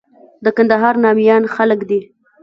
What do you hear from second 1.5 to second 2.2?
خلک دي.